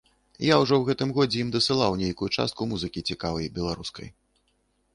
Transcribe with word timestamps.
Я 0.43 0.55
ўжо 0.61 0.75
ў 0.77 0.83
гэтым 0.93 1.11
годзе 1.17 1.37
ім 1.43 1.51
дасылаў 1.55 1.99
нейкую 2.01 2.29
частку 2.37 2.61
музыкі 2.71 3.05
цікавай 3.11 3.53
беларускай. 3.59 4.07